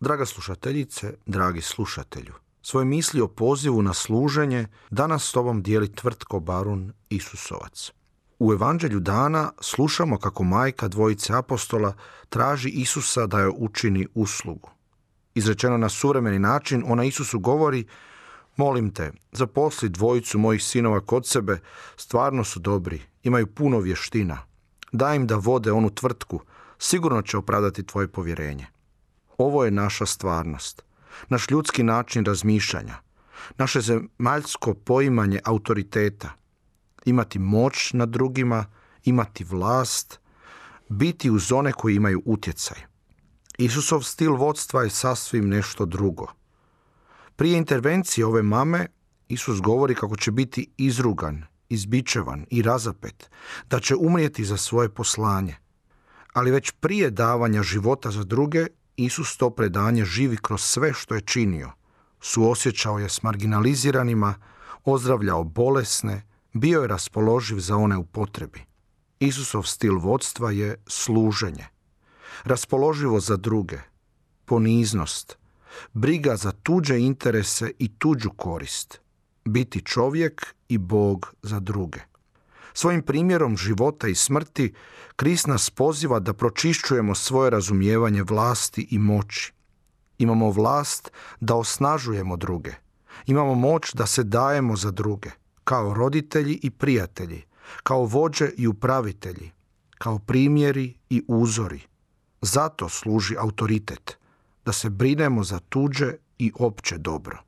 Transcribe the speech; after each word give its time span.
Draga 0.00 0.26
slušateljice, 0.26 1.14
dragi 1.26 1.60
slušatelju, 1.60 2.32
svoje 2.62 2.84
misli 2.84 3.20
o 3.20 3.28
pozivu 3.28 3.82
na 3.82 3.94
služenje 3.94 4.66
danas 4.90 5.28
s 5.28 5.32
tobom 5.32 5.62
dijeli 5.62 5.92
tvrtko 5.92 6.40
Barun 6.40 6.92
Isusovac. 7.08 7.92
U 8.38 8.52
Evanđelju 8.52 9.00
dana 9.00 9.52
slušamo 9.60 10.18
kako 10.18 10.44
majka 10.44 10.88
dvojice 10.88 11.34
apostola 11.34 11.94
traži 12.28 12.68
Isusa 12.68 13.26
da 13.26 13.40
joj 13.40 13.52
učini 13.56 14.06
uslugu. 14.14 14.70
Izrečeno 15.34 15.76
na 15.76 15.88
suvremeni 15.88 16.38
način, 16.38 16.84
ona 16.86 17.04
Isusu 17.04 17.38
govori 17.38 17.86
Molim 18.56 18.90
te, 18.90 19.12
zaposli 19.32 19.88
dvojicu 19.88 20.38
mojih 20.38 20.62
sinova 20.62 21.00
kod 21.00 21.26
sebe, 21.26 21.60
stvarno 21.96 22.44
su 22.44 22.60
dobri, 22.60 23.02
imaju 23.22 23.46
puno 23.46 23.78
vještina. 23.78 24.38
Daj 24.92 25.16
im 25.16 25.26
da 25.26 25.36
vode 25.36 25.72
onu 25.72 25.90
tvrtku, 25.90 26.40
sigurno 26.78 27.22
će 27.22 27.36
opravdati 27.36 27.86
tvoje 27.86 28.08
povjerenje. 28.08 28.66
Ovo 29.38 29.64
je 29.64 29.70
naša 29.70 30.06
stvarnost, 30.06 30.82
naš 31.28 31.50
ljudski 31.50 31.82
način 31.82 32.24
razmišljanja, 32.24 32.96
naše 33.58 33.80
zemaljsko 33.80 34.74
poimanje 34.74 35.40
autoriteta. 35.44 36.30
Imati 37.04 37.38
moć 37.38 37.92
nad 37.92 38.08
drugima, 38.08 38.64
imati 39.04 39.44
vlast, 39.44 40.20
biti 40.88 41.30
uz 41.30 41.52
one 41.52 41.72
koji 41.72 41.94
imaju 41.94 42.22
utjecaj. 42.24 42.78
Isusov 43.58 44.02
stil 44.02 44.34
vodstva 44.34 44.82
je 44.82 44.90
sasvim 44.90 45.48
nešto 45.48 45.84
drugo. 45.84 46.26
Prije 47.36 47.58
intervencije 47.58 48.26
ove 48.26 48.42
mame, 48.42 48.86
Isus 49.28 49.60
govori 49.60 49.94
kako 49.94 50.16
će 50.16 50.30
biti 50.30 50.70
izrugan, 50.76 51.44
izbičevan 51.68 52.46
i 52.50 52.62
razapet, 52.62 53.30
da 53.70 53.80
će 53.80 53.96
umrijeti 53.96 54.44
za 54.44 54.56
svoje 54.56 54.88
poslanje. 54.88 55.56
Ali 56.32 56.50
već 56.50 56.70
prije 56.70 57.10
davanja 57.10 57.62
života 57.62 58.10
za 58.10 58.24
druge, 58.24 58.66
Isus 58.96 59.36
to 59.36 59.50
predanje 59.50 60.04
živi 60.04 60.36
kroz 60.36 60.62
sve 60.62 60.92
što 60.92 61.14
je 61.14 61.20
činio. 61.20 61.72
Suosjećao 62.20 62.98
je 62.98 63.08
s 63.08 63.22
marginaliziranima, 63.22 64.34
ozdravljao 64.84 65.44
bolesne, 65.44 66.22
bio 66.52 66.80
je 66.80 66.88
raspoloživ 66.88 67.58
za 67.58 67.76
one 67.76 67.96
u 67.96 68.04
potrebi. 68.04 68.60
Isusov 69.20 69.62
stil 69.62 69.98
vodstva 69.98 70.50
je 70.50 70.82
služenje. 70.86 71.66
Raspoloživo 72.44 73.20
za 73.20 73.36
druge, 73.36 73.78
poniznost, 74.44 75.36
briga 75.92 76.36
za 76.36 76.52
tuđe 76.52 76.98
interese 76.98 77.70
i 77.78 77.88
tuđu 77.98 78.30
korist, 78.30 79.00
biti 79.44 79.82
čovjek 79.82 80.54
i 80.68 80.78
Bog 80.78 81.34
za 81.42 81.60
druge. 81.60 82.00
Svojim 82.78 83.02
primjerom 83.02 83.56
života 83.56 84.08
i 84.08 84.14
smrti 84.14 84.74
Krist 85.16 85.46
nas 85.46 85.70
poziva 85.70 86.18
da 86.20 86.32
pročišćujemo 86.32 87.14
svoje 87.14 87.50
razumijevanje 87.50 88.22
vlasti 88.22 88.86
i 88.90 88.98
moći. 88.98 89.52
Imamo 90.18 90.50
vlast 90.50 91.12
da 91.40 91.54
osnažujemo 91.54 92.36
druge. 92.36 92.72
Imamo 93.26 93.54
moć 93.54 93.94
da 93.94 94.06
se 94.06 94.22
dajemo 94.22 94.76
za 94.76 94.90
druge, 94.90 95.30
kao 95.64 95.94
roditelji 95.94 96.58
i 96.62 96.70
prijatelji, 96.70 97.42
kao 97.82 98.04
vođe 98.04 98.50
i 98.56 98.66
upravitelji, 98.66 99.50
kao 99.98 100.18
primjeri 100.18 100.94
i 101.10 101.22
uzori. 101.28 101.80
Zato 102.40 102.88
služi 102.88 103.36
autoritet, 103.38 104.18
da 104.64 104.72
se 104.72 104.90
brinemo 104.90 105.44
za 105.44 105.58
tuđe 105.68 106.12
i 106.38 106.52
opće 106.58 106.98
dobro. 106.98 107.42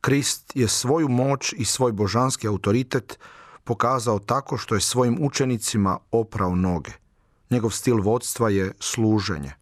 Krist 0.00 0.52
je 0.54 0.68
svoju 0.68 1.08
moć 1.08 1.52
i 1.52 1.64
svoj 1.64 1.92
božanski 1.92 2.48
autoritet 2.48 3.18
pokazao 3.64 4.18
tako 4.18 4.56
što 4.56 4.74
je 4.74 4.80
svojim 4.80 5.18
učenicima 5.20 5.98
oprao 6.10 6.56
noge. 6.56 6.90
Njegov 7.50 7.70
stil 7.70 7.96
vodstva 8.02 8.50
je 8.50 8.72
služenje. 8.80 9.52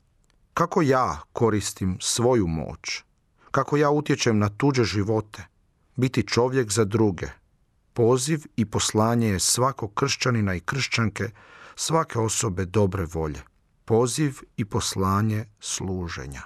Kako 0.55 0.83
ja 0.83 1.21
koristim 1.33 1.99
svoju 2.01 2.47
moć? 2.47 3.03
Kako 3.51 3.77
ja 3.77 3.91
utječem 3.91 4.39
na 4.39 4.49
tuđe 4.49 4.85
živote? 4.85 5.47
Biti 5.97 6.27
čovjek 6.27 6.71
za 6.71 6.85
druge. 6.85 7.27
Poziv 7.93 8.41
i 8.57 8.65
poslanje 8.65 9.29
je 9.29 9.41
svakog 9.41 9.95
kršćanina 9.95 10.55
i 10.55 10.61
kršćanke, 10.61 11.31
svake 11.77 12.19
osobe 12.19 12.65
dobre 12.65 13.07
volje. 13.13 13.43
Poziv 13.85 14.39
i 14.57 14.65
poslanje 14.65 15.45
služenja. 15.61 16.43